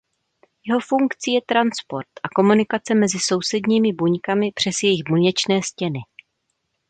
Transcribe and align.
Jeho 0.67 0.79
funkcí 0.79 1.33
je 1.33 1.41
transport 1.45 2.07
a 2.23 2.29
komunikace 2.35 2.95
mezi 2.95 3.19
sousedními 3.19 3.93
buňkami 3.93 4.51
přes 4.51 4.83
jejich 4.83 5.01
buněčné 5.09 5.63
stěny. 5.63 5.99